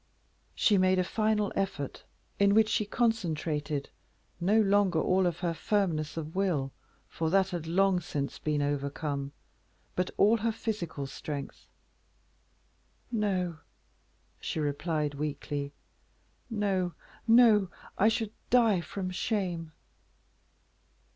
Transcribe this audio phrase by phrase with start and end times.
[0.55, 2.05] She made a final effort,
[2.39, 3.89] in which she concentrated,
[4.39, 6.71] no longer all of her firmness of will,
[7.07, 9.31] for that had long since been overcome,
[9.95, 11.67] but all her physical strength.
[13.11, 13.59] "No!"
[14.39, 15.71] she replied, weakly,
[16.49, 16.95] "no!
[17.27, 17.69] no!
[17.95, 19.71] I should die from shame."